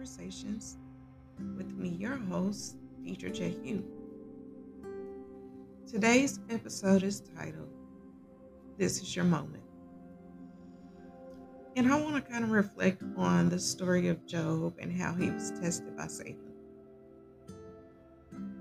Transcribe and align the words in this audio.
Conversations 0.00 0.78
with 1.58 1.74
me, 1.74 1.90
your 1.90 2.16
host, 2.16 2.78
Dedra 3.04 3.30
Jai 3.34 3.54
Hue. 3.62 3.84
Today's 5.86 6.40
episode 6.48 7.02
is 7.02 7.20
titled 7.36 7.68
This 8.78 9.02
is 9.02 9.14
Your 9.14 9.26
Moment. 9.26 9.62
And 11.76 11.92
I 11.92 12.00
want 12.00 12.14
to 12.16 12.22
kind 12.22 12.44
of 12.44 12.50
reflect 12.50 13.02
on 13.18 13.50
the 13.50 13.58
story 13.58 14.08
of 14.08 14.24
Job 14.24 14.72
and 14.78 14.90
how 14.90 15.12
he 15.12 15.30
was 15.30 15.50
tested 15.60 15.94
by 15.94 16.06
Satan. 16.06 16.50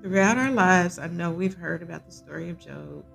Throughout 0.02 0.38
our 0.38 0.52
lives, 0.52 1.00
I 1.00 1.08
know 1.08 1.32
we've 1.32 1.56
heard 1.56 1.82
about 1.82 2.06
the 2.06 2.12
story 2.12 2.50
of 2.50 2.60
Job 2.60 3.06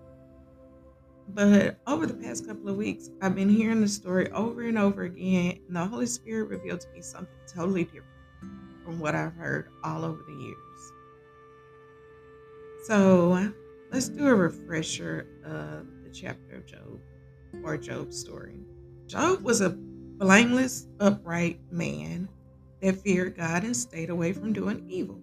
but 1.28 1.78
over 1.86 2.06
the 2.06 2.14
past 2.14 2.46
couple 2.46 2.68
of 2.68 2.76
weeks, 2.76 3.08
I've 3.22 3.34
been 3.34 3.48
hearing 3.48 3.80
the 3.80 3.88
story 3.88 4.30
over 4.32 4.60
and 4.62 4.76
over 4.76 5.04
again, 5.04 5.58
and 5.66 5.74
the 5.74 5.86
Holy 5.86 6.04
Spirit 6.04 6.50
revealed 6.50 6.80
to 6.80 6.90
me 6.90 7.00
something 7.00 7.34
totally 7.46 7.84
different 7.84 8.13
from 8.84 8.98
what 8.98 9.14
I've 9.14 9.34
heard 9.34 9.68
all 9.82 10.04
over 10.04 10.22
the 10.26 10.34
years. 10.34 10.92
So 12.86 13.50
let's 13.90 14.08
do 14.08 14.26
a 14.26 14.34
refresher 14.34 15.26
of 15.44 15.86
the 16.04 16.10
chapter 16.12 16.56
of 16.56 16.66
Job 16.66 17.00
or 17.62 17.76
Job's 17.78 18.18
story. 18.18 18.60
Job 19.06 19.42
was 19.42 19.60
a 19.60 19.70
blameless, 19.70 20.86
upright 21.00 21.60
man 21.70 22.28
that 22.82 23.00
feared 23.00 23.36
God 23.36 23.64
and 23.64 23.76
stayed 23.76 24.10
away 24.10 24.32
from 24.32 24.52
doing 24.52 24.84
evil. 24.88 25.20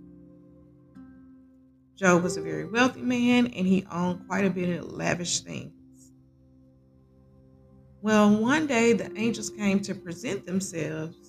Job 1.95 2.23
was 2.23 2.35
a 2.35 2.41
very 2.41 2.65
wealthy 2.65 3.03
man 3.03 3.47
and 3.47 3.67
he 3.67 3.85
owned 3.91 4.27
quite 4.27 4.45
a 4.45 4.49
bit 4.49 4.79
of 4.79 4.91
lavish 4.91 5.41
things. 5.41 5.71
Well, 8.01 8.35
one 8.35 8.65
day 8.65 8.93
the 8.93 9.15
angels 9.15 9.51
came 9.51 9.79
to 9.81 9.93
present 9.93 10.47
themselves 10.47 11.20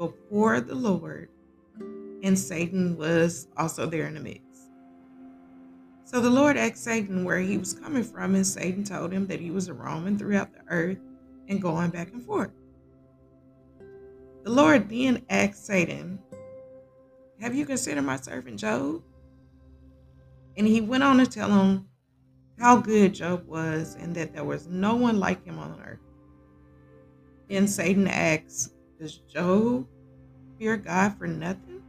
before 0.00 0.62
the 0.62 0.74
Lord, 0.74 1.28
and 2.22 2.36
Satan 2.36 2.96
was 2.96 3.48
also 3.58 3.84
there 3.84 4.06
in 4.06 4.14
the 4.14 4.20
mix. 4.20 4.40
So 6.06 6.22
the 6.22 6.30
Lord 6.30 6.56
asked 6.56 6.82
Satan 6.82 7.22
where 7.22 7.38
he 7.38 7.58
was 7.58 7.74
coming 7.74 8.02
from, 8.02 8.34
and 8.34 8.46
Satan 8.46 8.82
told 8.82 9.12
him 9.12 9.26
that 9.26 9.40
he 9.40 9.50
was 9.50 9.70
roaming 9.70 10.16
throughout 10.16 10.54
the 10.54 10.62
earth 10.68 10.96
and 11.48 11.60
going 11.60 11.90
back 11.90 12.12
and 12.12 12.24
forth. 12.24 12.50
The 14.42 14.50
Lord 14.50 14.88
then 14.88 15.22
asked 15.28 15.66
Satan, 15.66 16.18
Have 17.42 17.54
you 17.54 17.66
considered 17.66 18.00
my 18.00 18.16
servant 18.16 18.58
Job? 18.58 19.02
And 20.56 20.66
he 20.66 20.80
went 20.80 21.02
on 21.02 21.18
to 21.18 21.26
tell 21.26 21.50
him 21.50 21.86
how 22.58 22.78
good 22.78 23.12
Job 23.12 23.46
was 23.46 23.96
and 23.96 24.14
that 24.14 24.32
there 24.32 24.44
was 24.44 24.66
no 24.66 24.94
one 24.94 25.20
like 25.20 25.44
him 25.44 25.58
on 25.58 25.78
earth. 25.82 25.98
Then 27.50 27.68
Satan 27.68 28.08
asks, 28.08 28.70
Does 29.00 29.16
Job 29.32 29.86
fear 30.58 30.76
God 30.76 31.16
for 31.16 31.26
nothing? 31.26 31.82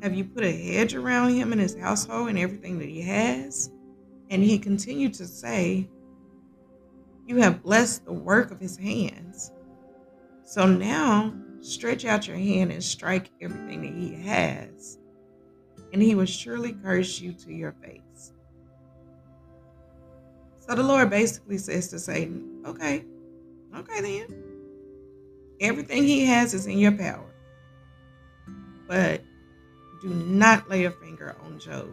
Have 0.00 0.14
you 0.14 0.24
put 0.24 0.44
a 0.44 0.52
hedge 0.52 0.94
around 0.94 1.34
him 1.34 1.50
and 1.50 1.60
his 1.60 1.76
household 1.76 2.28
and 2.28 2.38
everything 2.38 2.78
that 2.78 2.88
he 2.88 3.02
has? 3.02 3.72
And 4.30 4.42
he 4.42 4.60
continued 4.60 5.14
to 5.14 5.26
say, 5.26 5.88
You 7.26 7.38
have 7.38 7.64
blessed 7.64 8.04
the 8.04 8.12
work 8.12 8.52
of 8.52 8.60
his 8.60 8.76
hands. 8.76 9.50
So 10.44 10.66
now 10.66 11.34
stretch 11.60 12.04
out 12.04 12.28
your 12.28 12.36
hand 12.36 12.70
and 12.70 12.84
strike 12.84 13.30
everything 13.40 13.82
that 13.82 13.94
he 13.94 14.14
has, 14.22 14.98
and 15.92 16.00
he 16.00 16.14
will 16.14 16.26
surely 16.26 16.74
curse 16.74 17.20
you 17.20 17.32
to 17.32 17.52
your 17.52 17.72
face. 17.72 18.32
So 20.60 20.76
the 20.76 20.84
Lord 20.84 21.10
basically 21.10 21.58
says 21.58 21.88
to 21.88 21.98
Satan, 21.98 22.62
Okay, 22.64 23.04
Okay, 23.76 24.00
then. 24.00 24.45
Everything 25.60 26.02
he 26.02 26.24
has 26.26 26.54
is 26.54 26.66
in 26.66 26.78
your 26.78 26.92
power. 26.92 27.34
But 28.86 29.22
do 30.02 30.08
not 30.08 30.68
lay 30.68 30.84
a 30.84 30.90
finger 30.90 31.36
on 31.44 31.58
Job. 31.58 31.88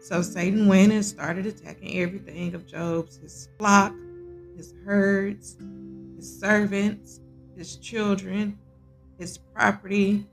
So 0.00 0.20
Satan 0.20 0.66
went 0.66 0.92
and 0.92 1.04
started 1.04 1.46
attacking 1.46 1.98
everything 1.98 2.54
of 2.54 2.66
Job's 2.66 3.16
his 3.16 3.48
flock, 3.58 3.94
his 4.56 4.74
herds, 4.84 5.56
his 6.16 6.40
servants, 6.40 7.20
his 7.56 7.76
children, 7.76 8.58
his 9.18 9.38
property. 9.38 10.26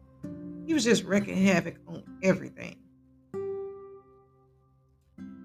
He 0.66 0.74
was 0.74 0.84
just 0.84 1.04
wreaking 1.04 1.38
havoc 1.38 1.76
on 1.88 2.04
everything. 2.24 2.76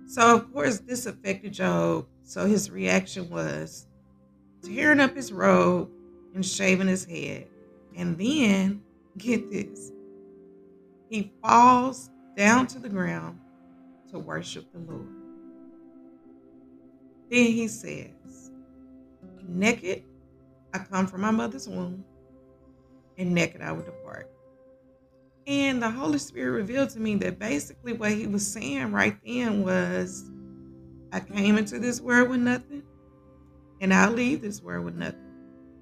So, 0.06 0.36
of 0.36 0.52
course, 0.52 0.78
this 0.78 1.06
affected 1.06 1.52
Job. 1.52 2.06
So 2.24 2.46
his 2.46 2.70
reaction 2.70 3.28
was 3.30 3.86
tearing 4.66 5.00
up 5.00 5.14
his 5.14 5.32
robe 5.32 5.90
and 6.34 6.44
shaving 6.44 6.88
his 6.88 7.04
head. 7.04 7.48
And 7.96 8.18
then, 8.18 8.82
get 9.18 9.50
this, 9.50 9.92
he 11.08 11.32
falls 11.42 12.10
down 12.36 12.66
to 12.68 12.78
the 12.78 12.88
ground 12.88 13.38
to 14.10 14.18
worship 14.18 14.72
the 14.72 14.80
Lord. 14.80 15.06
Then 17.30 17.46
he 17.46 17.68
says, 17.68 18.50
Naked 19.46 20.02
I 20.74 20.78
come 20.78 21.06
from 21.06 21.20
my 21.20 21.30
mother's 21.30 21.68
womb, 21.68 22.04
and 23.16 23.32
naked 23.32 23.62
I 23.62 23.70
will 23.70 23.84
depart. 23.84 24.28
And 25.46 25.80
the 25.80 25.90
Holy 25.90 26.18
Spirit 26.18 26.50
revealed 26.50 26.90
to 26.90 27.00
me 27.00 27.14
that 27.16 27.38
basically 27.38 27.92
what 27.92 28.10
he 28.10 28.26
was 28.26 28.44
saying 28.44 28.90
right 28.90 29.16
then 29.24 29.62
was, 29.62 30.24
I 31.12 31.20
came 31.20 31.58
into 31.58 31.78
this 31.78 32.00
world 32.00 32.30
with 32.30 32.40
nothing, 32.40 32.82
and 33.80 33.92
I'll 33.92 34.10
leave 34.10 34.42
this 34.42 34.62
world 34.62 34.84
with 34.84 34.94
nothing. 34.94 35.20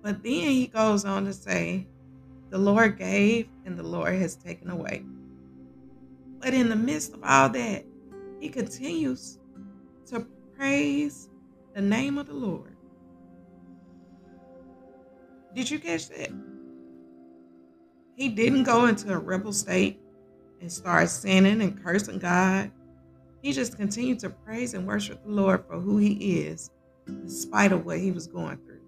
But 0.03 0.23
then 0.23 0.33
he 0.33 0.67
goes 0.67 1.05
on 1.05 1.25
to 1.27 1.33
say, 1.33 1.87
The 2.51 2.59
Lord 2.59 2.99
gave 2.99 3.49
and 3.65 3.79
the 3.79 3.83
Lord 3.83 4.15
has 4.15 4.35
taken 4.37 4.71
away. 4.71 5.05
But 6.41 6.55
in 6.55 6.69
the 6.69 6.77
midst 6.77 7.15
of 7.15 7.21
all 7.23 7.49
that, 7.51 7.85
he 8.41 8.49
continues 8.49 9.39
to 10.07 10.27
praise 10.57 11.29
the 11.75 11.81
name 11.81 12.19
of 12.19 12.27
the 12.27 12.35
Lord. 12.35 12.77
Did 15.55 15.71
you 15.71 15.79
catch 15.79 16.09
that? 16.09 16.31
He 18.17 18.29
didn't 18.29 18.65
go 18.65 18.87
into 18.87 19.13
a 19.13 19.19
rebel 19.19 19.53
state 19.53 20.01
and 20.61 20.71
start 20.71 21.09
sinning 21.09 21.63
and 21.63 21.83
cursing 21.83 22.19
God. 22.19 22.71
He 23.43 23.53
just 23.53 23.77
continued 23.77 24.19
to 24.21 24.31
praise 24.31 24.75
and 24.75 24.87
worship 24.87 25.23
the 25.25 25.31
Lord 25.31 25.65
for 25.67 25.79
who 25.79 25.99
he 25.99 26.41
is 26.41 26.71
in 27.07 27.29
spite 27.29 27.73
of 27.73 27.85
what 27.85 27.99
he 27.99 28.11
was 28.11 28.27
going 28.27 28.59
through. 28.59 28.81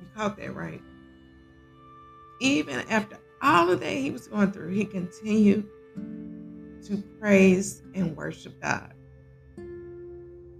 You 0.00 0.06
caught 0.14 0.36
that 0.36 0.54
right. 0.54 0.82
Even 2.40 2.80
after 2.90 3.18
all 3.40 3.70
of 3.70 3.80
that 3.80 3.92
he 3.92 4.10
was 4.10 4.28
going 4.28 4.52
through, 4.52 4.70
he 4.70 4.84
continued 4.84 5.66
to 6.86 7.02
praise 7.20 7.82
and 7.94 8.16
worship 8.16 8.60
God, 8.60 8.92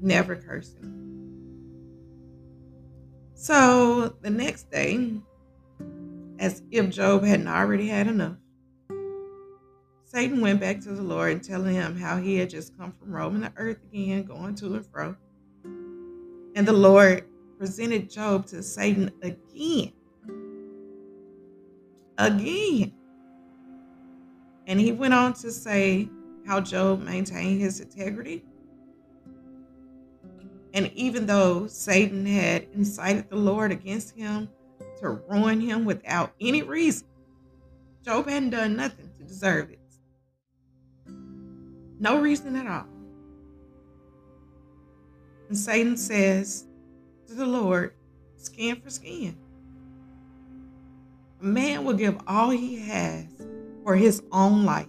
never 0.01 0.37
cursing. 0.37 0.99
So 3.35 4.15
the 4.21 4.31
next 4.31 4.71
day, 4.71 5.15
as 6.39 6.63
if 6.71 6.91
Job 6.91 7.25
hadn't 7.25 7.49
already 7.49 7.89
had 7.89 8.07
enough, 8.07 8.37
Satan 10.12 10.43
went 10.43 10.61
back 10.61 10.78
to 10.81 10.91
the 10.93 11.03
Lord 11.03 11.33
and 11.33 11.43
telling 11.43 11.75
him 11.75 11.97
how 11.97 12.19
he 12.19 12.37
had 12.37 12.50
just 12.50 12.77
come 12.77 12.93
from 12.93 13.12
roaming 13.12 13.41
the 13.41 13.53
earth 13.56 13.78
again, 13.91 14.25
going 14.25 14.55
to 14.56 14.75
and 14.75 14.87
fro. 14.87 15.17
And 16.55 16.69
the 16.69 16.73
Lord 16.75 17.25
presented 17.59 18.11
Job 18.11 18.45
to 18.49 18.62
Satan 18.62 19.11
again. 19.23 19.93
Again. 22.19 22.93
And 24.67 24.78
he 24.78 24.93
went 24.93 25.14
on 25.14 25.32
to 25.35 25.50
say 25.50 26.11
how 26.47 26.61
Job 26.61 27.00
maintained 27.00 27.62
his 27.62 27.81
integrity. 27.81 28.44
And 30.75 30.93
even 30.94 31.25
though 31.25 31.67
Satan 31.69 32.26
had 32.26 32.67
incited 32.75 33.31
the 33.31 33.37
Lord 33.37 33.73
against 33.73 34.14
him 34.14 34.50
to 35.00 35.23
ruin 35.26 35.59
him 35.59 35.87
without 35.87 36.35
any 36.38 36.62
reason, 36.62 37.09
Job 38.05 38.29
hadn't 38.29 38.50
done 38.50 38.76
nothing 38.76 39.11
to 39.19 39.25
deserve 39.25 39.70
it. 39.70 39.81
No 42.02 42.20
reason 42.20 42.56
at 42.56 42.66
all. 42.66 42.88
And 45.49 45.56
Satan 45.56 45.96
says 45.96 46.66
to 47.28 47.34
the 47.34 47.46
Lord, 47.46 47.94
skin 48.38 48.81
for 48.81 48.90
skin. 48.90 49.37
A 51.40 51.44
man 51.44 51.84
will 51.84 51.94
give 51.94 52.19
all 52.26 52.50
he 52.50 52.75
has 52.81 53.26
for 53.84 53.94
his 53.94 54.20
own 54.32 54.64
life. 54.64 54.88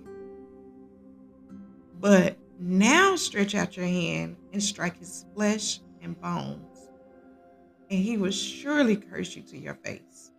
But 1.99 2.35
now 2.59 3.15
stretch 3.15 3.53
out 3.53 3.77
your 3.77 3.85
hand 3.85 4.35
and 4.51 4.63
strike 4.63 4.97
his 4.97 5.27
flesh 5.35 5.81
and 6.01 6.19
bones, 6.19 6.89
and 7.91 7.99
he 7.99 8.17
will 8.17 8.31
surely 8.31 8.95
curse 8.95 9.35
you 9.35 9.43
to 9.43 9.57
your 9.59 9.75
face. 9.75 10.31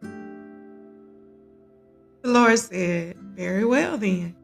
The 2.23 2.31
Lord 2.33 2.59
said, 2.59 3.17
Very 3.37 3.65
well, 3.65 3.97
then. 3.97 4.35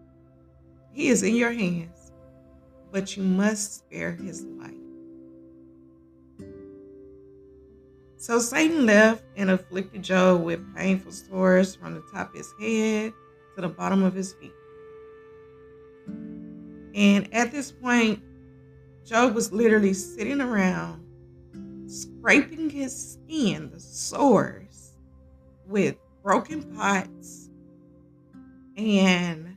He 0.93 1.09
is 1.09 1.25
in 1.25 1.35
your 1.35 1.53
hands 1.53 2.00
but 2.91 3.17
you 3.17 3.23
must 3.23 3.77
spare 3.77 4.13
his 4.13 4.45
life. 4.45 4.75
So 8.17 8.39
Satan 8.39 8.85
left 8.85 9.25
and 9.37 9.51
afflicted 9.51 10.03
Job 10.03 10.43
with 10.43 10.75
painful 10.77 11.13
sores 11.13 11.75
from 11.75 11.95
the 11.95 12.03
top 12.13 12.31
of 12.31 12.35
his 12.35 12.53
head 12.61 13.13
to 13.55 13.63
the 13.63 13.69
bottom 13.69 14.03
of 14.03 14.15
his 14.15 14.35
feet. 14.35 14.53
And 16.95 17.33
at 17.33 17.51
this 17.51 17.73
point, 17.73 18.23
Job 19.07 19.35
was 19.35 19.53
literally 19.53 19.95
sitting 19.95 20.41
around 20.41 21.03
scraping 21.91 22.71
his 22.71 23.15
skin, 23.15 23.71
the 23.71 23.81
sores, 23.81 24.93
with 25.67 25.97
broken 26.23 26.63
pots. 26.77 27.49
And 28.77 29.57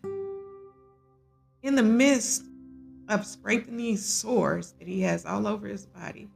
in 1.62 1.76
the 1.76 1.84
midst 1.84 2.46
of 3.10 3.26
scraping 3.26 3.78
these 3.78 4.06
sores 4.06 4.74
that 4.80 4.88
he 4.88 5.02
has 5.02 5.26
all 5.26 5.48
over 5.48 5.68
his 5.68 5.86
body, 5.86 6.30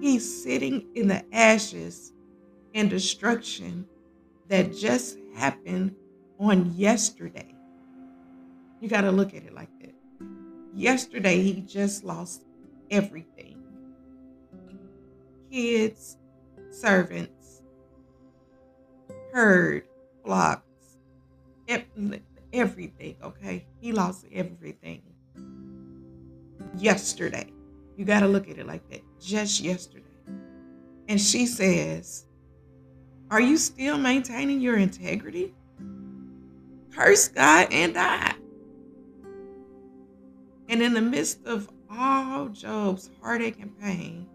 he's 0.00 0.42
sitting 0.42 0.86
in 0.94 1.08
the 1.08 1.24
ashes 1.34 2.12
and 2.74 2.90
destruction 2.90 3.86
that 4.48 4.74
just 4.74 5.18
happened 5.34 5.94
on 6.38 6.72
yesterday. 6.74 7.54
You 8.80 8.88
got 8.88 9.02
to 9.02 9.10
look 9.10 9.34
at 9.34 9.44
it 9.44 9.54
like 9.54 9.70
that. 9.80 9.94
Yesterday, 10.74 11.42
he 11.42 11.60
just 11.60 12.04
lost 12.04 12.44
everything 12.90 13.56
kids, 15.50 16.18
servants, 16.70 17.62
herd, 19.32 19.84
flocks, 20.24 20.62
everything, 22.52 23.16
okay? 23.22 23.66
He 23.80 23.92
lost 23.92 24.26
everything 24.32 25.02
yesterday. 26.80 27.52
You 27.96 28.04
got 28.04 28.20
to 28.20 28.28
look 28.28 28.48
at 28.48 28.58
it 28.58 28.66
like 28.66 28.88
that. 28.90 29.02
Just 29.20 29.60
yesterday. 29.60 30.04
And 31.08 31.20
she 31.20 31.46
says, 31.46 32.26
Are 33.30 33.40
you 33.40 33.56
still 33.56 33.98
maintaining 33.98 34.60
your 34.60 34.76
integrity? 34.76 35.54
Curse 36.92 37.28
God 37.28 37.68
and 37.72 37.94
die. 37.94 38.34
And 40.68 40.82
in 40.82 40.92
the 40.92 41.00
midst 41.00 41.44
of 41.46 41.68
all 41.90 42.48
Job's 42.48 43.10
heartache 43.20 43.58
and 43.60 43.78
pain, 43.80 44.26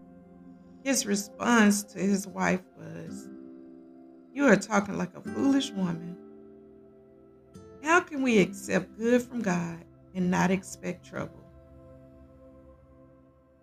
his 0.82 1.06
response 1.06 1.82
to 1.84 1.98
his 1.98 2.26
wife 2.26 2.62
was, 2.76 3.28
You 4.32 4.46
are 4.46 4.56
talking 4.56 4.98
like 4.98 5.16
a 5.16 5.22
foolish 5.22 5.70
woman. 5.70 6.16
How 7.82 8.00
can 8.00 8.22
we 8.22 8.38
accept 8.38 8.98
good 8.98 9.22
from 9.22 9.42
God 9.42 9.84
and 10.14 10.30
not 10.30 10.50
expect 10.50 11.06
trouble? 11.06 11.43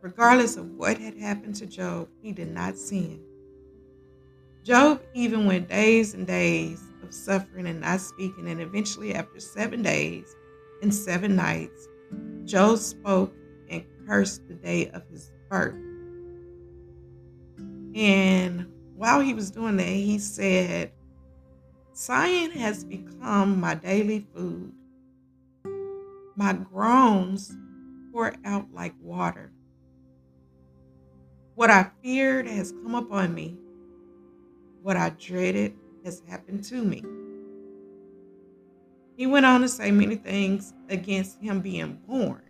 Regardless 0.02 0.58
of 0.58 0.66
what 0.72 0.98
had 0.98 1.16
happened 1.16 1.56
to 1.56 1.68
Job, 1.68 2.10
he 2.24 2.32
did 2.32 2.52
not 2.52 2.76
sin. 2.76 3.22
Job 4.64 5.02
even 5.14 5.46
went 5.46 5.70
days 5.70 6.16
and 6.16 6.26
days 6.26 6.82
of 7.04 7.14
suffering 7.14 7.68
and 7.68 7.82
not 7.82 8.02
speaking, 8.02 8.48
and 8.48 8.62
eventually, 8.62 9.14
after 9.14 9.40
seven 9.40 9.84
days 9.84 10.36
and 10.82 10.94
seven 10.94 11.36
nights, 11.36 11.88
Job 12.46 12.80
spoke 12.80 13.34
and 13.70 13.84
cursed 14.08 14.48
the 14.48 14.56
day 14.56 14.90
of 14.90 15.04
his 15.10 15.32
birth. 15.50 15.76
And 17.94 18.68
while 18.96 19.20
he 19.20 19.36
was 19.36 19.52
doing 19.52 19.78
that, 19.78 19.86
he 19.86 20.18
said, 20.18 20.92
Sighing 21.94 22.52
has 22.52 22.84
become 22.84 23.60
my 23.60 23.76
daily 23.76 24.26
food. 24.34 24.72
My 26.36 26.54
groans 26.54 27.56
pour 28.12 28.34
out 28.46 28.68
like 28.74 28.96
water. 29.00 29.52
What 31.62 31.70
I 31.70 31.92
feared 32.02 32.48
has 32.48 32.72
come 32.72 32.96
upon 32.96 33.36
me. 33.36 33.56
What 34.82 34.98
I 34.98 35.12
dreaded 35.12 35.76
has 36.04 36.24
happened 36.28 36.64
to 36.64 36.84
me. 36.84 37.04
He 39.16 39.28
went 39.28 39.46
on 39.46 39.62
to 39.62 39.70
say 39.70 39.92
many 39.92 40.16
things 40.16 40.74
against 40.90 41.40
him 41.40 41.62
being 41.62 42.00
born, 42.08 42.42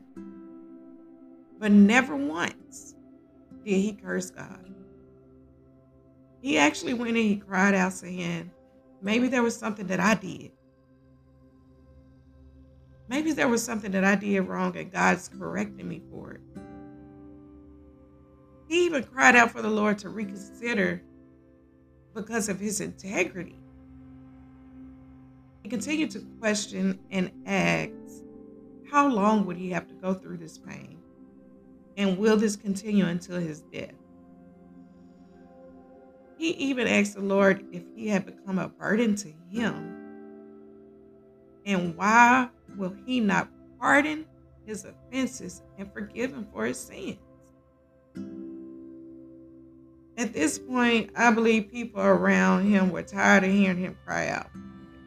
but 1.59 1.73
never 1.73 2.15
once 2.15 2.95
did 3.65 3.81
he 3.81 3.91
curse 4.01 4.31
God. 4.31 4.73
He 6.41 6.57
actually 6.57 6.93
went 6.93 7.09
and 7.09 7.17
he 7.17 7.35
cried 7.35 7.73
out, 7.73 7.91
saying, 7.91 8.49
Maybe 9.01 9.27
there 9.27 9.43
was 9.43 9.57
something 9.57 9.87
that 9.87 9.99
I 9.99 10.15
did. 10.15 10.53
Maybe 13.09 13.33
there 13.33 13.49
was 13.49 13.61
something 13.61 13.91
that 13.91 14.05
I 14.05 14.15
did 14.15 14.47
wrong 14.47 14.77
and 14.77 14.89
God's 14.89 15.27
correcting 15.27 15.89
me 15.89 16.01
for 16.09 16.31
it. 16.31 16.41
He 18.71 18.85
even 18.85 19.03
cried 19.03 19.35
out 19.35 19.51
for 19.51 19.61
the 19.61 19.69
Lord 19.69 19.97
to 19.97 20.07
reconsider 20.07 21.03
because 22.15 22.47
of 22.47 22.57
his 22.57 22.79
integrity. 22.79 23.59
He 25.61 25.67
continued 25.67 26.11
to 26.11 26.25
question 26.39 26.97
and 27.11 27.31
ask, 27.45 27.91
How 28.89 29.09
long 29.09 29.45
would 29.45 29.57
he 29.57 29.71
have 29.71 29.89
to 29.89 29.93
go 29.95 30.13
through 30.13 30.37
this 30.37 30.57
pain? 30.57 30.99
And 31.97 32.17
will 32.17 32.37
this 32.37 32.55
continue 32.55 33.07
until 33.07 33.41
his 33.41 33.59
death? 33.73 33.91
He 36.37 36.51
even 36.51 36.87
asked 36.87 37.15
the 37.15 37.21
Lord 37.21 37.65
if 37.73 37.83
he 37.93 38.07
had 38.07 38.25
become 38.25 38.57
a 38.57 38.69
burden 38.69 39.15
to 39.15 39.33
him. 39.51 39.97
And 41.65 41.97
why 41.97 42.47
will 42.77 42.95
he 43.05 43.19
not 43.19 43.49
pardon 43.81 44.25
his 44.65 44.85
offenses 44.85 45.61
and 45.77 45.91
forgive 45.91 46.31
him 46.31 46.47
for 46.53 46.65
his 46.65 46.79
sins? 46.79 47.17
At 50.17 50.33
this 50.33 50.59
point, 50.59 51.09
I 51.15 51.31
believe 51.31 51.71
people 51.71 52.01
around 52.01 52.69
him 52.69 52.91
were 52.91 53.03
tired 53.03 53.43
of 53.43 53.51
hearing 53.51 53.77
him 53.77 53.97
cry 54.05 54.27
out, 54.27 54.49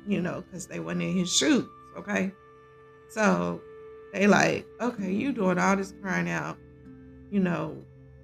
you 0.07 0.21
know, 0.21 0.43
because 0.43 0.67
they 0.67 0.81
weren't 0.81 1.03
in 1.03 1.17
his 1.17 1.35
shoes, 1.35 1.67
okay? 1.97 2.33
So 3.11 3.61
they 4.13 4.27
like, 4.27 4.67
okay, 4.81 5.13
you 5.13 5.33
doing 5.33 5.59
all 5.59 5.77
this 5.77 5.95
crying 6.01 6.29
out, 6.29 6.57
you 7.31 7.41
know, 7.41 7.77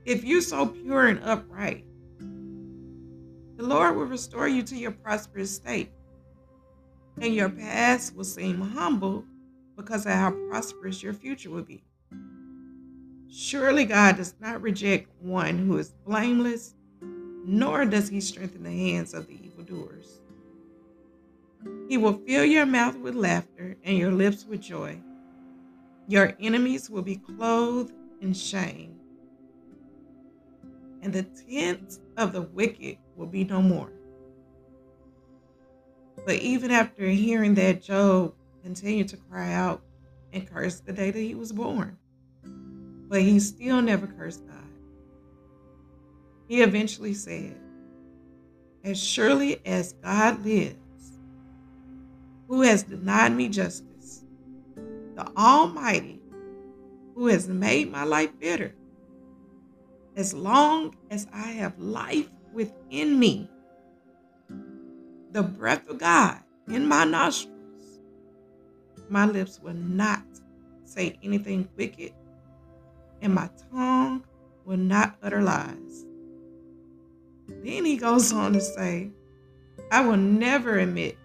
if 0.04 0.24
you're 0.24 0.40
so 0.40 0.66
pure 0.66 1.06
and 1.06 1.22
upright, 1.22 1.84
the 3.56 3.66
Lord 3.66 3.96
will 3.96 4.06
restore 4.06 4.48
you 4.48 4.62
to 4.62 4.76
your 4.76 4.92
prosperous 4.92 5.54
state. 5.54 5.90
And 7.20 7.34
your 7.34 7.50
past 7.50 8.16
will 8.16 8.24
seem 8.24 8.60
humble 8.60 9.24
because 9.76 10.06
of 10.06 10.12
how 10.12 10.30
prosperous 10.48 11.02
your 11.02 11.12
future 11.12 11.50
will 11.50 11.62
be. 11.62 11.84
Surely 13.32 13.84
God 13.84 14.16
does 14.16 14.34
not 14.40 14.60
reject 14.60 15.08
one 15.20 15.56
who 15.56 15.78
is 15.78 15.94
blameless, 16.04 16.74
nor 17.00 17.84
does 17.84 18.08
he 18.08 18.20
strengthen 18.20 18.64
the 18.64 18.70
hands 18.70 19.14
of 19.14 19.28
the 19.28 19.38
evildoers. 19.46 20.20
He 21.88 21.96
will 21.96 22.20
fill 22.26 22.44
your 22.44 22.66
mouth 22.66 22.96
with 22.96 23.14
laughter 23.14 23.76
and 23.84 23.96
your 23.96 24.10
lips 24.10 24.44
with 24.44 24.60
joy. 24.60 25.00
Your 26.08 26.34
enemies 26.40 26.90
will 26.90 27.02
be 27.02 27.16
clothed 27.16 27.92
in 28.20 28.34
shame, 28.34 28.98
and 31.00 31.12
the 31.12 31.22
tents 31.22 32.00
of 32.16 32.32
the 32.32 32.42
wicked 32.42 32.98
will 33.14 33.26
be 33.26 33.44
no 33.44 33.62
more. 33.62 33.92
But 36.26 36.36
even 36.36 36.72
after 36.72 37.06
hearing 37.06 37.54
that, 37.54 37.82
Job 37.82 38.34
continued 38.64 39.08
to 39.08 39.16
cry 39.16 39.52
out 39.52 39.82
and 40.32 40.50
curse 40.50 40.80
the 40.80 40.92
day 40.92 41.12
that 41.12 41.18
he 41.18 41.36
was 41.36 41.52
born. 41.52 41.96
But 43.10 43.22
he 43.22 43.40
still 43.40 43.82
never 43.82 44.06
cursed 44.06 44.46
God. 44.46 44.56
He 46.46 46.62
eventually 46.62 47.12
said, 47.12 47.56
As 48.84 49.02
surely 49.02 49.60
as 49.66 49.94
God 49.94 50.44
lives, 50.44 50.76
who 52.46 52.62
has 52.62 52.84
denied 52.84 53.32
me 53.32 53.48
justice, 53.48 54.24
the 55.16 55.26
Almighty, 55.36 56.20
who 57.16 57.26
has 57.26 57.48
made 57.48 57.90
my 57.90 58.04
life 58.04 58.30
bitter, 58.38 58.74
as 60.14 60.32
long 60.32 60.94
as 61.10 61.26
I 61.32 61.48
have 61.48 61.76
life 61.80 62.28
within 62.52 63.18
me, 63.18 63.50
the 65.32 65.42
breath 65.42 65.88
of 65.88 65.98
God 65.98 66.38
in 66.68 66.86
my 66.86 67.04
nostrils, 67.04 68.00
my 69.08 69.26
lips 69.26 69.60
will 69.60 69.74
not 69.74 70.22
say 70.84 71.18
anything 71.24 71.68
wicked, 71.76 72.12
and 73.22 73.34
my 73.34 73.48
tongue 73.70 74.24
will 74.64 74.76
not 74.76 75.16
utter 75.22 75.42
lies. 75.42 76.06
Then 77.48 77.84
he 77.84 77.96
goes 77.96 78.32
on 78.32 78.52
to 78.52 78.60
say, 78.60 79.10
I 79.90 80.00
will 80.02 80.16
never 80.16 80.78
admit 80.78 81.18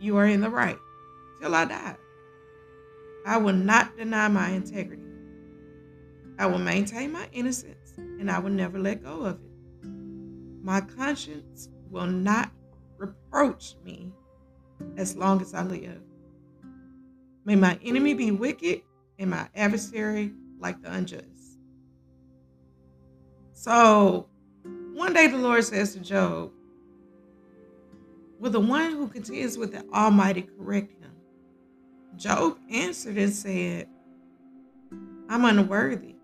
you 0.00 0.16
are 0.16 0.26
in 0.26 0.40
the 0.40 0.50
right 0.50 0.78
till 1.40 1.54
I 1.54 1.64
die. 1.64 1.96
I 3.26 3.36
will 3.36 3.54
not 3.54 3.96
deny 3.96 4.28
my 4.28 4.50
integrity. 4.50 5.02
I 6.38 6.46
will 6.46 6.58
maintain 6.58 7.12
my 7.12 7.28
innocence 7.32 7.92
and 7.96 8.30
I 8.30 8.38
will 8.38 8.50
never 8.50 8.78
let 8.78 9.02
go 9.02 9.24
of 9.24 9.36
it. 9.36 9.88
My 10.62 10.80
conscience 10.80 11.68
will 11.90 12.06
not 12.06 12.50
reproach 12.96 13.74
me 13.84 14.12
as 14.96 15.16
long 15.16 15.42
as 15.42 15.52
I 15.52 15.62
live. 15.62 16.00
May 17.44 17.56
my 17.56 17.78
enemy 17.84 18.14
be 18.14 18.30
wicked 18.30 18.82
and 19.20 19.30
my 19.30 19.46
adversary 19.54 20.32
like 20.58 20.82
the 20.82 20.92
unjust. 20.92 21.26
So 23.52 24.26
One 24.94 25.12
day 25.12 25.28
the 25.28 25.38
Lord 25.38 25.62
says 25.64 25.94
to 25.94 26.00
Job, 26.00 26.50
Will 28.38 28.50
the 28.50 28.60
one 28.60 28.92
who 28.92 29.06
contends 29.08 29.56
with 29.56 29.72
the 29.72 29.84
Almighty 29.94 30.42
correct 30.42 30.92
him? 30.92 31.12
Job 32.16 32.58
answered 32.70 33.18
and 33.18 33.32
said, 33.32 33.86
I'm 35.28 35.44
unworthy. 35.44 36.16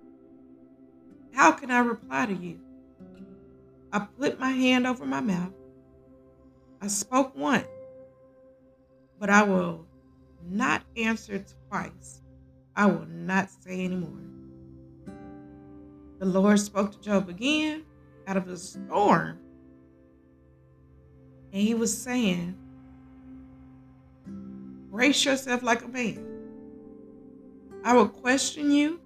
How 1.32 1.52
can 1.52 1.70
I 1.70 1.78
reply 1.80 2.26
to 2.26 2.34
you? 2.34 2.58
I 3.92 4.00
put 4.00 4.40
my 4.40 4.50
hand 4.50 4.86
over 4.86 5.06
my 5.06 5.20
mouth. 5.20 5.52
I 6.80 6.88
spoke 6.88 7.36
once, 7.36 7.66
but 9.18 9.30
I 9.30 9.42
will 9.42 9.86
not 10.44 10.82
answer 10.96 11.44
twice. 11.68 12.22
I 12.76 12.86
will 12.86 13.06
not 13.06 13.50
say 13.50 13.84
anymore. 13.84 14.20
The 16.18 16.26
Lord 16.26 16.60
spoke 16.60 16.92
to 16.92 17.00
Job 17.00 17.28
again 17.28 17.84
out 18.26 18.36
of 18.36 18.48
a 18.48 18.56
storm. 18.56 19.38
And 21.52 21.62
he 21.62 21.74
was 21.74 21.96
saying, 21.96 22.56
Brace 24.90 25.24
yourself 25.24 25.62
like 25.62 25.82
a 25.82 25.88
man. 25.88 26.26
I 27.84 27.94
will 27.94 28.08
question 28.08 28.70
you, 28.70 29.00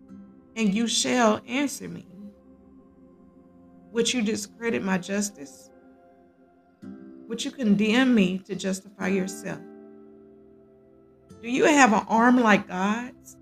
and 0.56 0.74
you 0.74 0.86
shall 0.86 1.40
answer 1.46 1.88
me. 1.88 2.06
Would 3.92 4.12
you 4.12 4.22
discredit 4.22 4.82
my 4.82 4.98
justice? 4.98 5.70
Would 7.28 7.44
you 7.44 7.50
condemn 7.50 8.14
me 8.14 8.38
to 8.38 8.54
justify 8.54 9.08
yourself? 9.08 9.60
Do 11.42 11.50
you 11.50 11.64
have 11.64 11.92
an 11.92 12.04
arm 12.08 12.40
like 12.40 12.68
God's? 12.68 13.36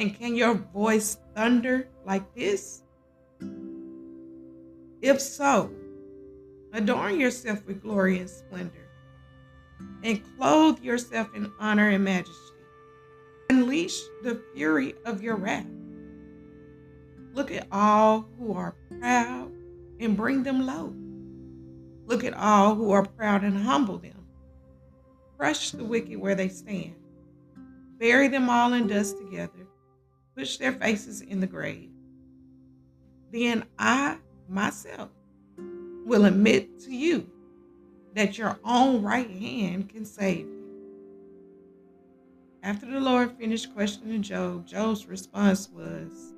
And 0.00 0.18
can 0.18 0.34
your 0.34 0.54
voice 0.54 1.18
thunder 1.34 1.86
like 2.06 2.34
this? 2.34 2.82
If 5.02 5.20
so, 5.20 5.70
adorn 6.72 7.20
yourself 7.20 7.66
with 7.66 7.82
glory 7.82 8.18
and 8.18 8.30
splendor, 8.30 8.88
and 10.02 10.22
clothe 10.38 10.82
yourself 10.82 11.28
in 11.34 11.52
honor 11.60 11.90
and 11.90 12.02
majesty. 12.02 12.34
Unleash 13.50 14.00
the 14.22 14.40
fury 14.54 14.94
of 15.04 15.22
your 15.22 15.36
wrath. 15.36 15.66
Look 17.34 17.50
at 17.50 17.66
all 17.70 18.26
who 18.38 18.54
are 18.54 18.74
proud 19.00 19.52
and 20.00 20.16
bring 20.16 20.42
them 20.42 20.64
low. 20.64 20.94
Look 22.06 22.24
at 22.24 22.32
all 22.32 22.74
who 22.74 22.90
are 22.90 23.04
proud 23.04 23.44
and 23.44 23.54
humble 23.54 23.98
them. 23.98 24.26
Crush 25.36 25.72
the 25.72 25.84
wicked 25.84 26.18
where 26.18 26.34
they 26.34 26.48
stand. 26.48 26.94
Bury 27.98 28.28
them 28.28 28.48
all 28.48 28.72
in 28.72 28.86
dust 28.86 29.18
together. 29.18 29.66
Push 30.36 30.58
their 30.58 30.72
faces 30.72 31.20
in 31.20 31.40
the 31.40 31.46
grave. 31.46 31.90
Then 33.32 33.64
I, 33.78 34.18
myself, 34.48 35.10
will 36.04 36.24
admit 36.24 36.80
to 36.80 36.94
you 36.94 37.30
that 38.14 38.38
your 38.38 38.58
own 38.64 39.02
right 39.02 39.30
hand 39.30 39.88
can 39.88 40.04
save 40.04 40.46
you. 40.46 40.56
After 42.62 42.86
the 42.86 43.00
Lord 43.00 43.32
finished 43.38 43.72
questioning 43.74 44.22
Job, 44.22 44.66
Job's 44.66 45.06
response 45.06 45.68
was, 45.70 46.34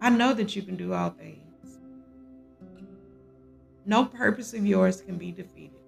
I 0.00 0.10
know 0.10 0.34
that 0.34 0.54
you 0.54 0.62
can 0.62 0.76
do 0.76 0.92
all 0.92 1.10
things 1.10 1.44
no 3.86 4.04
purpose 4.04 4.54
of 4.54 4.66
yours 4.66 5.00
can 5.00 5.18
be 5.18 5.30
defeated. 5.32 5.78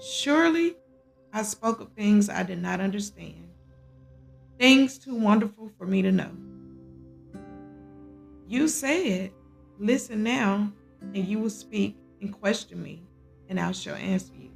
Surely 0.00 0.76
I 1.32 1.42
spoke 1.42 1.80
of 1.80 1.92
things 1.92 2.28
I 2.28 2.42
did 2.42 2.60
not 2.60 2.80
understand, 2.80 3.49
things 4.60 4.98
too 4.98 5.16
wonderful 5.16 5.72
for 5.78 5.86
me 5.86 6.02
to 6.02 6.12
know. 6.12 6.30
You 8.46 8.68
say 8.68 9.06
it, 9.06 9.32
Listen 9.78 10.22
now, 10.22 10.70
and 11.14 11.26
you 11.26 11.38
will 11.38 11.48
speak 11.48 11.96
and 12.20 12.38
question 12.38 12.82
me, 12.82 13.02
and 13.48 13.58
I 13.58 13.72
shall 13.72 13.94
answer 13.94 14.34
you. 14.38 14.50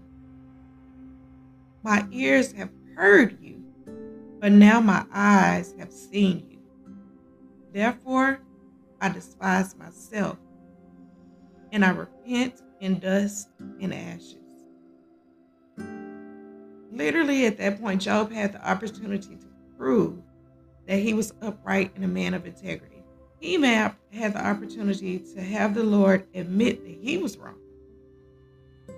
My 1.82 2.06
ears 2.12 2.52
have 2.52 2.68
heard 2.94 3.38
you, 3.40 3.64
but 4.38 4.52
now 4.52 4.80
my 4.80 5.06
eyes 5.10 5.74
have 5.78 5.90
seen 5.90 6.46
you. 6.50 6.58
Therefore, 7.72 8.38
I 9.00 9.08
despise 9.08 9.74
myself 9.76 10.36
and 11.72 11.82
I 11.82 11.90
repent 11.90 12.60
in 12.80 12.98
dust 12.98 13.48
and 13.80 13.94
ashes. 13.94 14.36
Literally, 16.92 17.46
at 17.46 17.56
that 17.56 17.80
point, 17.80 18.02
Job 18.02 18.30
had 18.30 18.52
the 18.52 18.68
opportunity 18.68 19.36
to 19.36 19.53
prove 19.84 20.16
that 20.88 20.96
he 20.96 21.12
was 21.12 21.34
upright 21.42 21.92
and 21.94 22.06
a 22.06 22.08
man 22.08 22.32
of 22.32 22.46
integrity. 22.46 23.04
He 23.38 23.60
have 23.62 23.94
had 24.14 24.32
the 24.32 24.42
opportunity 24.42 25.18
to 25.18 25.42
have 25.42 25.74
the 25.74 25.82
Lord 25.82 26.26
admit 26.34 26.82
that 26.86 26.96
he 27.02 27.18
was 27.18 27.36
wrong, 27.36 27.58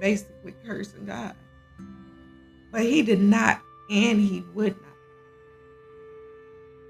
basically 0.00 0.54
cursing 0.64 1.06
God. 1.06 1.34
But 2.70 2.82
he 2.82 3.02
did 3.02 3.18
not, 3.18 3.60
and 3.90 4.20
he 4.20 4.44
would 4.54 4.76
not. 4.76 4.92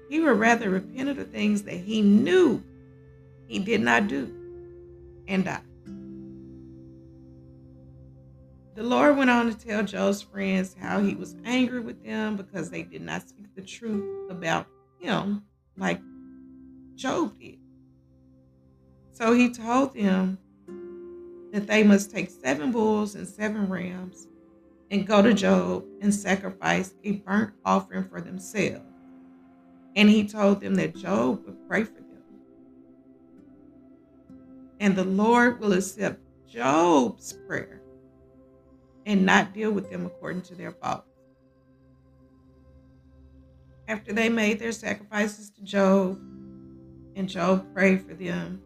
He 0.09 0.19
would 0.19 0.37
rather 0.37 0.69
repent 0.69 1.09
of 1.09 1.17
the 1.17 1.25
things 1.25 1.63
that 1.63 1.77
he 1.77 2.03
knew 2.03 2.61
he 3.47 3.57
did 3.57 3.81
not 3.81 4.07
do 4.07 4.31
and 5.27 5.43
die. 5.43 5.61
The 8.77 8.83
Lord 8.83 9.17
went 9.17 9.31
on 9.31 9.51
to 9.51 9.57
tell 9.57 9.81
Job's 9.81 10.21
friends 10.21 10.75
how 10.79 11.01
he 11.01 11.15
was 11.15 11.35
angry 11.43 11.79
with 11.79 12.05
them 12.05 12.35
because 12.35 12.69
they 12.69 12.83
did 12.83 13.01
not 13.01 13.27
speak 13.27 13.47
the 13.55 13.63
truth 13.63 14.29
about 14.29 14.67
him 14.99 15.41
like 15.77 15.99
Job 16.93 17.39
did. 17.39 17.57
So 19.13 19.33
he 19.33 19.49
told 19.49 19.95
them 19.95 20.37
that 21.51 21.65
they 21.65 21.81
must 21.81 22.11
take 22.11 22.29
seven 22.29 22.71
bulls 22.71 23.15
and 23.15 23.27
seven 23.27 23.67
rams 23.67 24.27
and 24.91 25.07
go 25.07 25.23
to 25.23 25.33
Job 25.33 25.83
and 26.03 26.13
sacrifice 26.13 26.93
a 27.03 27.13
burnt 27.13 27.55
offering 27.65 28.07
for 28.07 28.21
themselves. 28.21 28.85
And 29.95 30.07
he 30.07 30.23
told 30.23 30.61
them 30.61 30.75
that 30.75 30.95
Job 30.95 31.43
would 31.47 31.67
pray 31.67 31.83
for 31.83 31.93
them. 31.93 32.23
And 34.79 34.95
the 34.95 35.03
Lord 35.03 35.59
will 35.59 35.73
accept 35.73 36.21
Job's 36.47 37.33
prayer 37.47 37.81
and 39.07 39.25
not 39.25 39.53
deal 39.53 39.71
with 39.71 39.89
them 39.89 40.05
according 40.05 40.41
to 40.43 40.53
their 40.53 40.71
faults. 40.71 41.07
After 43.87 44.11
they 44.11 44.27
made 44.27 44.59
their 44.59 44.73
sacrifices 44.73 45.49
to 45.51 45.61
Job, 45.63 46.19
and 47.15 47.27
Job 47.27 47.73
prayed 47.73 48.05
for 48.05 48.13
them, 48.13 48.61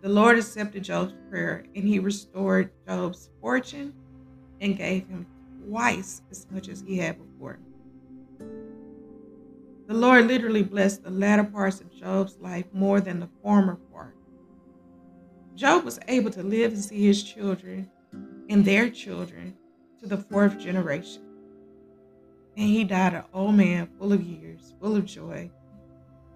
the 0.00 0.08
Lord 0.08 0.38
accepted 0.38 0.84
Job's 0.84 1.12
prayer 1.28 1.64
and 1.76 1.86
he 1.86 1.98
restored 1.98 2.70
Job's 2.88 3.28
fortune 3.40 3.94
and 4.62 4.76
gave 4.76 5.06
him 5.06 5.26
twice 5.66 6.22
as 6.30 6.46
much 6.50 6.68
as 6.68 6.80
he 6.80 6.96
had 6.96 7.18
before. 7.18 7.58
The 9.86 9.94
Lord 9.94 10.26
literally 10.26 10.62
blessed 10.62 11.04
the 11.04 11.10
latter 11.10 11.44
parts 11.44 11.82
of 11.82 11.94
Job's 11.94 12.38
life 12.40 12.64
more 12.72 13.02
than 13.02 13.20
the 13.20 13.28
former 13.42 13.76
part. 13.92 14.16
Job 15.54 15.84
was 15.84 16.00
able 16.08 16.30
to 16.30 16.42
live 16.42 16.72
and 16.72 16.82
see 16.82 17.06
his 17.06 17.22
children 17.22 17.90
and 18.48 18.64
their 18.64 18.90
children 18.90 19.56
to 20.00 20.06
the 20.06 20.16
fourth 20.16 20.58
generation. 20.58 21.22
And 22.56 22.68
he 22.68 22.84
died 22.84 23.14
an 23.14 23.24
old 23.32 23.54
man 23.54 23.88
full 23.98 24.12
of 24.12 24.22
years, 24.22 24.74
full 24.80 24.96
of 24.96 25.04
joy, 25.04 25.50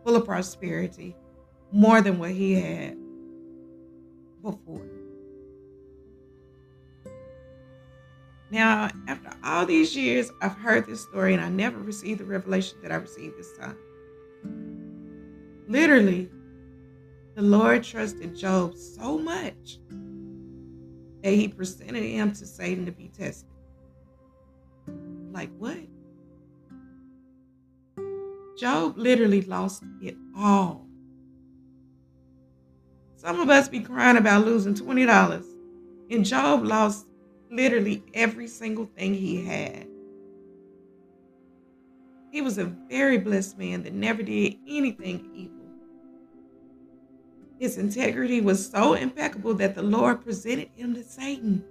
full 0.04 0.16
of 0.16 0.24
prosperity, 0.24 1.16
more 1.70 2.00
than 2.00 2.18
what 2.18 2.30
he 2.30 2.54
had 2.54 2.96
before. 4.42 4.86
Now, 8.50 8.88
after 9.06 9.30
all 9.44 9.66
these 9.66 9.94
years, 9.94 10.30
I've 10.40 10.56
heard 10.56 10.86
this 10.86 11.02
story 11.02 11.34
and 11.34 11.42
I 11.42 11.50
never 11.50 11.78
received 11.78 12.20
the 12.20 12.24
revelation 12.24 12.78
that 12.82 12.90
I 12.90 12.96
received 12.96 13.36
this 13.36 13.56
time. 13.58 13.76
Literally, 15.68 16.30
the 17.34 17.42
Lord 17.42 17.84
trusted 17.84 18.34
Job 18.34 18.74
so 18.74 19.18
much 19.18 19.78
that 21.22 21.32
he 21.32 21.48
presented 21.48 22.02
him 22.02 22.32
to 22.32 22.46
Satan 22.46 22.86
to 22.86 22.92
be 22.92 23.08
tested. 23.08 23.48
Like 25.32 25.50
what? 25.58 25.78
Job 28.58 28.98
literally 28.98 29.42
lost 29.42 29.84
it 30.02 30.16
all. 30.36 30.86
Some 33.16 33.40
of 33.40 33.50
us 33.50 33.68
be 33.68 33.80
crying 33.80 34.16
about 34.16 34.46
losing 34.46 34.74
$20, 34.74 35.44
and 36.10 36.24
Job 36.24 36.64
lost 36.64 37.06
literally 37.50 38.02
every 38.14 38.46
single 38.46 38.86
thing 38.86 39.14
he 39.14 39.44
had. 39.44 39.86
He 42.30 42.42
was 42.42 42.58
a 42.58 42.64
very 42.64 43.18
blessed 43.18 43.58
man 43.58 43.82
that 43.84 43.92
never 43.92 44.22
did 44.22 44.56
anything 44.68 45.30
evil. 45.34 45.57
His 47.58 47.76
integrity 47.76 48.40
was 48.40 48.70
so 48.70 48.94
impeccable 48.94 49.54
that 49.54 49.74
the 49.74 49.82
Lord 49.82 50.24
presented 50.24 50.70
him 50.74 50.94
to 50.94 51.02
Satan. 51.02 51.64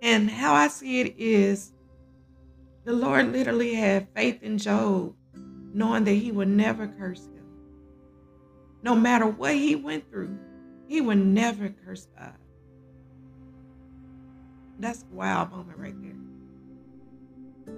And 0.00 0.30
how 0.30 0.54
I 0.54 0.68
see 0.68 1.00
it 1.00 1.14
is 1.18 1.72
the 2.84 2.92
Lord 2.92 3.32
literally 3.32 3.74
had 3.74 4.08
faith 4.14 4.42
in 4.42 4.58
Job, 4.58 5.14
knowing 5.74 6.04
that 6.04 6.12
he 6.12 6.30
would 6.30 6.48
never 6.48 6.86
curse 6.86 7.26
him, 7.26 7.44
no 8.82 8.94
matter 8.94 9.26
what 9.26 9.54
he 9.54 9.74
went 9.74 10.08
through, 10.10 10.38
he 10.86 11.00
would 11.00 11.18
never 11.18 11.68
curse 11.84 12.06
God. 12.16 12.34
That's 14.78 15.02
a 15.02 15.14
wild 15.14 15.50
moment 15.50 15.78
right 15.78 15.94
there. 16.00 17.74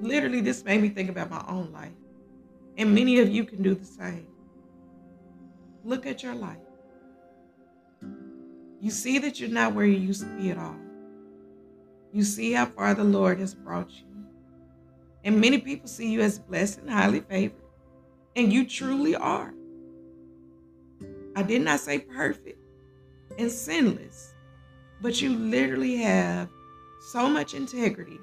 Literally, 0.00 0.40
this 0.40 0.64
made 0.64 0.82
me 0.82 0.90
think 0.90 1.08
about 1.08 1.30
my 1.30 1.42
own 1.48 1.72
life. 1.72 1.92
And 2.80 2.94
many 2.94 3.18
of 3.18 3.28
you 3.28 3.44
can 3.44 3.62
do 3.62 3.74
the 3.74 3.84
same. 3.84 4.26
Look 5.84 6.06
at 6.06 6.22
your 6.22 6.34
life. 6.34 6.56
You 8.80 8.90
see 8.90 9.18
that 9.18 9.38
you're 9.38 9.50
not 9.50 9.74
where 9.74 9.84
you 9.84 9.98
used 9.98 10.22
to 10.22 10.36
be 10.38 10.50
at 10.50 10.56
all. 10.56 10.78
You 12.10 12.24
see 12.24 12.52
how 12.52 12.64
far 12.64 12.94
the 12.94 13.04
Lord 13.04 13.38
has 13.38 13.54
brought 13.54 13.90
you. 13.90 14.06
And 15.24 15.42
many 15.42 15.58
people 15.58 15.88
see 15.88 16.10
you 16.10 16.22
as 16.22 16.38
blessed 16.38 16.78
and 16.78 16.90
highly 16.90 17.20
favored. 17.20 17.60
And 18.34 18.50
you 18.50 18.66
truly 18.66 19.14
are. 19.14 19.52
I 21.36 21.42
did 21.42 21.60
not 21.60 21.80
say 21.80 21.98
perfect 21.98 22.64
and 23.38 23.52
sinless, 23.52 24.32
but 25.02 25.20
you 25.20 25.36
literally 25.36 25.96
have 25.96 26.48
so 27.12 27.28
much 27.28 27.52
integrity 27.52 28.18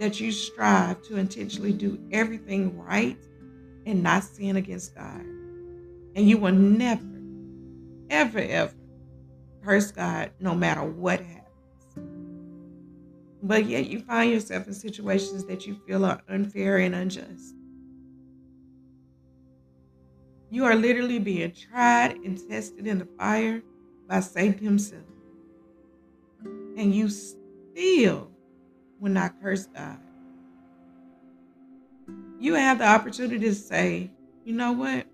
that 0.00 0.20
you 0.20 0.32
strive 0.32 1.00
to 1.04 1.16
intentionally 1.16 1.72
do 1.72 1.98
everything 2.12 2.78
right 2.78 3.16
and 3.86 4.02
not 4.02 4.24
sin 4.24 4.56
against 4.56 4.94
God. 4.94 5.20
And 6.16 6.28
you 6.28 6.38
will 6.38 6.52
never, 6.52 7.02
ever, 8.10 8.38
ever 8.38 8.74
curse 9.62 9.90
God 9.90 10.30
no 10.40 10.54
matter 10.54 10.82
what 10.82 11.20
happens. 11.20 11.40
But 13.42 13.66
yet 13.66 13.86
you 13.86 14.00
find 14.00 14.30
yourself 14.30 14.66
in 14.66 14.74
situations 14.74 15.44
that 15.46 15.66
you 15.66 15.78
feel 15.86 16.04
are 16.04 16.22
unfair 16.28 16.78
and 16.78 16.94
unjust. 16.94 17.54
You 20.50 20.64
are 20.64 20.76
literally 20.76 21.18
being 21.18 21.52
tried 21.52 22.16
and 22.24 22.40
tested 22.48 22.86
in 22.86 23.00
the 23.00 23.08
fire 23.18 23.62
by 24.08 24.20
Satan 24.20 24.64
himself. 24.64 25.02
And 26.44 26.94
you 26.94 27.08
still 27.08 28.30
will 29.00 29.10
not 29.10 29.40
curse 29.42 29.66
God. 29.66 29.98
You 32.40 32.54
have 32.54 32.78
the 32.78 32.86
opportunity 32.86 33.38
to 33.40 33.54
say, 33.54 34.10
you 34.44 34.54
know 34.54 34.72
what? 34.72 35.06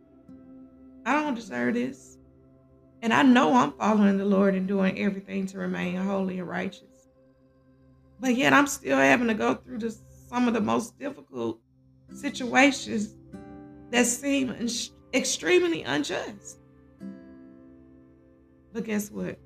I 1.06 1.14
don't 1.14 1.34
deserve 1.34 1.74
this. 1.74 2.18
And 3.02 3.12
I 3.12 3.22
know 3.22 3.54
I'm 3.54 3.72
following 3.72 4.18
the 4.18 4.24
Lord 4.24 4.54
and 4.54 4.68
doing 4.68 4.98
everything 4.98 5.46
to 5.46 5.58
remain 5.58 5.96
holy 5.96 6.38
and 6.38 6.48
righteous. 6.48 6.84
But 8.18 8.36
yet 8.36 8.52
I'm 8.52 8.66
still 8.66 8.98
having 8.98 9.28
to 9.28 9.34
go 9.34 9.54
through 9.54 9.78
this, 9.78 10.02
some 10.28 10.48
of 10.48 10.54
the 10.54 10.60
most 10.60 10.98
difficult 10.98 11.60
situations 12.14 13.14
that 13.90 14.06
seem 14.06 14.54
extremely 15.14 15.82
unjust. 15.82 16.58
But 18.72 18.84
guess 18.84 19.10
what? 19.10 19.38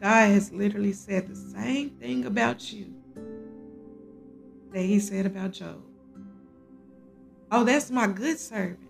God 0.00 0.28
has 0.28 0.52
literally 0.52 0.92
said 0.92 1.26
the 1.26 1.36
same 1.36 1.90
thing 1.90 2.26
about 2.26 2.72
you 2.72 2.93
that 4.74 4.82
he 4.82 4.98
said 4.98 5.24
about 5.24 5.52
Job. 5.52 5.80
Oh, 7.50 7.62
that's 7.64 7.90
my 7.92 8.08
good 8.08 8.38
servant. 8.40 8.80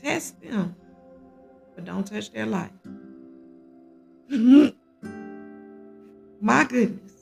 Test 0.00 0.40
them, 0.40 0.76
but 1.74 1.84
don't 1.84 2.06
touch 2.06 2.30
their 2.30 2.46
life. 2.46 2.70
my 6.40 6.64
goodness. 6.64 7.12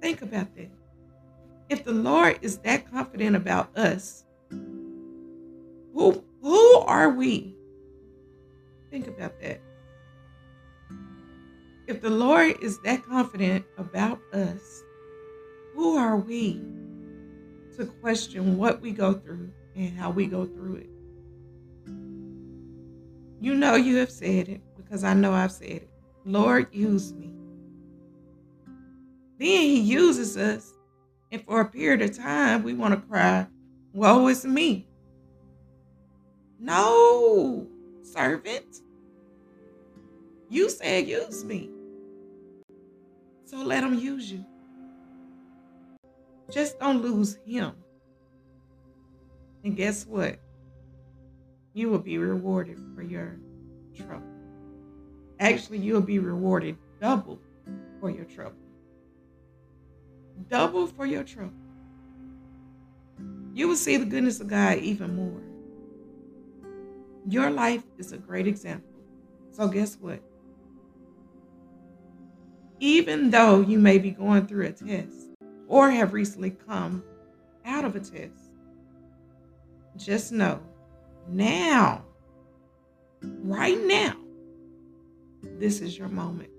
Think 0.00 0.22
about 0.22 0.54
that. 0.54 0.70
If 1.68 1.84
the 1.84 1.92
Lord 1.92 2.38
is 2.40 2.58
that 2.58 2.88
confident 2.90 3.34
about 3.34 3.76
us, 3.76 4.24
who 5.92 6.24
who 6.40 6.78
are 6.86 7.10
we? 7.10 7.56
Think 8.92 9.08
about 9.08 9.40
that. 9.40 9.60
If 11.88 12.00
the 12.00 12.10
Lord 12.10 12.62
is 12.62 12.78
that 12.82 13.04
confident 13.04 13.64
about 13.76 14.20
us, 14.32 14.84
who 15.78 15.96
are 15.96 16.16
we 16.16 16.60
to 17.76 17.86
question 18.00 18.58
what 18.58 18.80
we 18.80 18.90
go 18.90 19.12
through 19.12 19.48
and 19.76 19.96
how 19.96 20.10
we 20.10 20.26
go 20.26 20.44
through 20.44 20.74
it? 20.74 20.90
You 23.40 23.54
know 23.54 23.76
you 23.76 23.94
have 23.98 24.10
said 24.10 24.48
it 24.48 24.60
because 24.76 25.04
I 25.04 25.14
know 25.14 25.32
I've 25.32 25.52
said 25.52 25.68
it. 25.68 25.90
Lord, 26.24 26.66
use 26.74 27.12
me. 27.12 27.32
Then 29.38 29.46
he 29.46 29.78
uses 29.78 30.36
us, 30.36 30.74
and 31.30 31.44
for 31.44 31.60
a 31.60 31.64
period 31.64 32.02
of 32.02 32.18
time, 32.18 32.64
we 32.64 32.74
want 32.74 32.94
to 32.94 33.08
cry, 33.08 33.46
Woe 33.92 34.26
is 34.26 34.44
me. 34.44 34.88
No, 36.58 37.68
servant. 38.02 38.80
You 40.50 40.70
said 40.70 41.06
use 41.06 41.44
me. 41.44 41.70
So 43.44 43.58
let 43.58 43.84
him 43.84 43.94
use 43.94 44.32
you. 44.32 44.44
Just 46.50 46.78
don't 46.80 47.02
lose 47.02 47.38
him. 47.46 47.72
And 49.64 49.76
guess 49.76 50.06
what? 50.06 50.38
You 51.74 51.90
will 51.90 51.98
be 51.98 52.18
rewarded 52.18 52.78
for 52.94 53.02
your 53.02 53.38
trouble. 53.96 54.26
Actually, 55.40 55.78
you'll 55.78 56.00
be 56.00 56.18
rewarded 56.18 56.76
double 57.00 57.38
for 58.00 58.10
your 58.10 58.24
trouble. 58.24 58.56
Double 60.48 60.86
for 60.86 61.04
your 61.04 61.24
trouble. 61.24 61.52
You 63.52 63.68
will 63.68 63.76
see 63.76 63.96
the 63.96 64.06
goodness 64.06 64.40
of 64.40 64.48
God 64.48 64.78
even 64.78 65.16
more. 65.16 65.42
Your 67.28 67.50
life 67.50 67.82
is 67.98 68.12
a 68.12 68.18
great 68.18 68.46
example. 68.46 68.88
So, 69.50 69.68
guess 69.68 69.96
what? 69.96 70.22
Even 72.80 73.30
though 73.30 73.60
you 73.60 73.78
may 73.78 73.98
be 73.98 74.12
going 74.12 74.46
through 74.46 74.66
a 74.66 74.72
test 74.72 75.27
or 75.68 75.90
have 75.90 76.12
recently 76.12 76.50
come 76.50 77.04
out 77.64 77.84
of 77.84 77.94
a 77.94 78.00
test, 78.00 78.52
just 79.96 80.32
know 80.32 80.60
now, 81.28 82.02
right 83.22 83.78
now, 83.84 84.14
this 85.42 85.80
is 85.80 85.96
your 85.96 86.08
moment. 86.08 86.50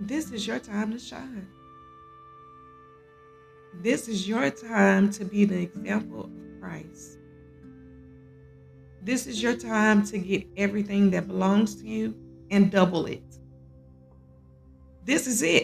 This 0.00 0.32
is 0.32 0.46
your 0.46 0.58
time 0.58 0.90
to 0.92 0.98
shine. 0.98 1.46
This 3.82 4.08
is 4.08 4.26
your 4.26 4.50
time 4.50 5.10
to 5.12 5.24
be 5.24 5.44
the 5.44 5.60
example 5.60 6.24
of 6.24 6.60
Christ. 6.60 7.18
This 9.02 9.26
is 9.26 9.42
your 9.42 9.54
time 9.54 10.04
to 10.06 10.18
get 10.18 10.46
everything 10.56 11.10
that 11.10 11.28
belongs 11.28 11.74
to 11.76 11.86
you 11.86 12.14
and 12.50 12.70
double 12.70 13.06
it. 13.06 13.38
This 15.04 15.26
is 15.26 15.42
it. 15.42 15.61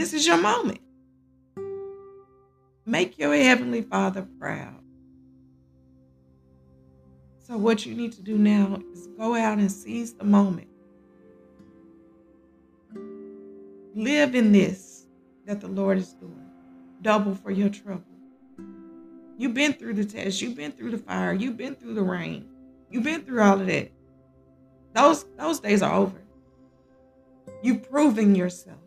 This 0.00 0.14
is 0.14 0.26
your 0.26 0.38
moment. 0.40 0.80
Make 2.86 3.18
your 3.18 3.34
Heavenly 3.34 3.82
Father 3.82 4.26
proud. 4.40 4.82
So, 7.40 7.58
what 7.58 7.84
you 7.84 7.94
need 7.94 8.12
to 8.12 8.22
do 8.22 8.38
now 8.38 8.80
is 8.94 9.08
go 9.18 9.34
out 9.34 9.58
and 9.58 9.70
seize 9.70 10.14
the 10.14 10.24
moment. 10.24 10.68
Live 13.94 14.34
in 14.34 14.52
this 14.52 15.04
that 15.44 15.60
the 15.60 15.68
Lord 15.68 15.98
is 15.98 16.14
doing. 16.14 16.48
Double 17.02 17.34
for 17.34 17.50
your 17.50 17.68
trouble. 17.68 18.02
You've 19.36 19.52
been 19.52 19.74
through 19.74 19.92
the 19.92 20.06
test, 20.06 20.40
you've 20.40 20.56
been 20.56 20.72
through 20.72 20.92
the 20.92 20.98
fire, 20.98 21.34
you've 21.34 21.58
been 21.58 21.74
through 21.74 21.92
the 21.92 22.02
rain, 22.02 22.48
you've 22.90 23.04
been 23.04 23.20
through 23.20 23.42
all 23.42 23.60
of 23.60 23.66
that. 23.66 23.92
Those 24.94 25.26
those 25.36 25.60
days 25.60 25.82
are 25.82 25.92
over. 25.92 26.22
You've 27.62 27.82
proven 27.90 28.34
yourself. 28.34 28.79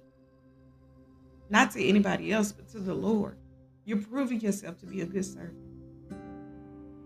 Not 1.53 1.69
to 1.73 1.87
anybody 1.87 2.31
else, 2.31 2.51
but 2.51 2.67
to 2.69 2.79
the 2.79 2.95
Lord. 2.95 3.37
You're 3.85 4.01
proving 4.01 4.41
yourself 4.41 4.79
to 4.79 4.87
be 4.87 5.01
a 5.01 5.05
good 5.05 5.23
servant. 5.23 5.53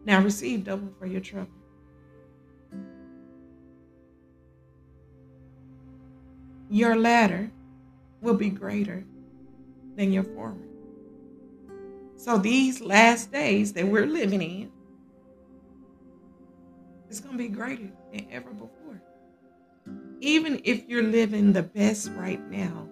Now 0.05 0.21
receive 0.21 0.63
double 0.63 0.87
for 0.97 1.05
your 1.05 1.19
trouble. 1.19 1.51
Your 6.69 6.95
latter 6.95 7.51
will 8.21 8.35
be 8.35 8.49
greater 8.49 9.03
than 9.97 10.13
your 10.13 10.23
former. 10.23 10.65
So 12.15 12.37
these 12.37 12.79
last 12.79 13.33
days 13.33 13.73
that 13.73 13.85
we're 13.85 14.05
living 14.05 14.41
in, 14.41 14.71
it's 17.09 17.19
going 17.19 17.37
to 17.37 17.37
be 17.37 17.49
greater 17.49 17.91
than 18.13 18.27
ever 18.31 18.51
before. 18.51 19.01
Even 20.21 20.61
if 20.63 20.87
you're 20.87 21.03
living 21.03 21.51
the 21.51 21.63
best 21.63 22.11
right 22.15 22.41
now, 22.49 22.87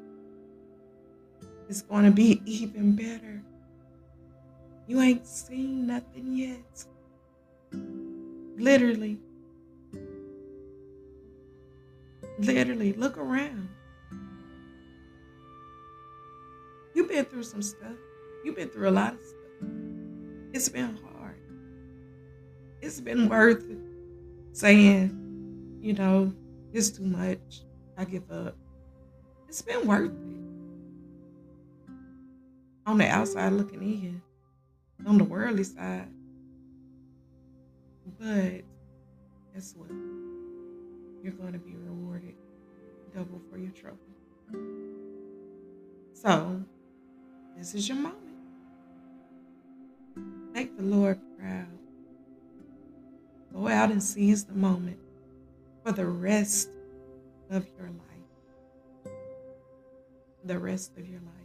it's 1.70 1.82
going 1.82 2.06
to 2.06 2.12
be 2.12 2.42
even 2.46 2.96
better. 2.96 3.42
You 4.88 5.02
ain't 5.02 5.26
seen 5.26 5.88
nothing 5.88 6.36
yet. 6.36 6.86
Literally. 8.58 9.18
Literally, 12.38 12.94
look 12.94 13.18
around. 13.18 13.70
You've 16.94 17.10
been 17.10 17.26
through 17.26 17.44
some 17.44 17.62
stuff. 17.62 17.98
You've 18.44 18.56
been 18.56 18.70
through 18.70 18.90
a 18.90 18.92
lot 18.92 19.14
of 19.14 19.20
stuff. 19.20 19.70
It's 20.54 20.70
been 20.70 20.98
hard. 20.98 21.42
It's 22.82 23.02
been 23.02 23.28
worth 23.28 23.66
saying, 24.52 25.78
you 25.82 25.94
know, 25.94 26.32
it's 26.72 26.92
too 26.92 27.06
much. 27.06 27.64
I 27.98 28.06
give 28.06 28.30
up. 28.30 28.56
It's 29.48 29.62
been 29.62 29.88
worth 29.88 30.12
it. 30.12 30.25
On 32.86 32.98
the 32.98 33.08
outside 33.08 33.54
looking 33.54 33.82
in, 33.82 34.22
on 35.06 35.18
the 35.18 35.24
worldly 35.24 35.64
side. 35.64 36.08
But 38.20 38.62
guess 39.54 39.74
what? 39.76 39.90
You're 41.24 41.34
going 41.34 41.54
to 41.54 41.60
be 41.60 41.76
rewarded 41.76 42.36
double 43.14 43.42
for 43.50 43.58
your 43.58 43.72
trouble. 43.72 43.98
So, 46.14 46.62
this 47.58 47.74
is 47.74 47.88
your 47.88 47.98
moment. 47.98 48.18
Make 50.54 50.76
the 50.78 50.84
Lord 50.84 51.20
proud. 51.40 51.68
Go 53.54 53.68
out 53.68 53.92
and 53.92 54.04
seize 54.04 54.44
the 54.44 54.54
moment 54.54 55.00
for 55.84 55.92
the 55.92 56.06
rest 56.06 56.70
of 57.50 57.66
your 57.78 57.88
life. 57.88 59.14
The 60.44 60.60
rest 60.60 60.98
of 60.98 61.08
your 61.08 61.22
life. 61.22 61.45